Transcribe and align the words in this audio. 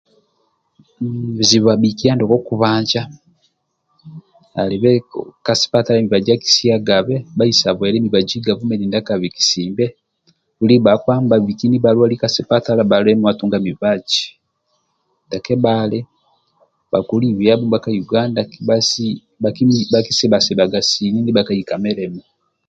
Bizibu 1.37 1.67
abhikiya 1.75 2.13
ndia 2.15 2.27
kokubanja, 2.31 3.01
alibe 4.61 4.91
ko 5.09 5.19
ka 5.45 5.53
sipatala 5.59 5.97
mibaji 6.03 6.29
akisiagabe 6.33 7.15
bhaisa 7.37 7.69
bwile 7.77 7.95
mibaji 8.01 8.35
gavumenti 8.47 8.85
ndiaka 8.87 9.13
bikisimbe 9.21 9.85
dumbi 10.57 10.75
bhakpa 10.85 11.13
ndibha 11.19 11.37
biki 12.09 12.21
ka 12.21 12.27
sipatala 12.33 12.81
bhalemwa 12.89 13.37
tunga 13.39 13.57
mibaji. 13.65 14.23
Ndiakebhali 15.25 15.99
bhakoli 16.91 17.25
biyabho 17.37 17.61
ndibhako 17.65 17.89
Uganda 18.05 18.39
bhakisi 18.67 19.07
bhakisibhasibhaga 19.93 20.79
sini 20.89 21.17
ndibha 21.21 21.47
kai 21.47 21.63
ka 21.69 21.75
milimo. 21.83 22.21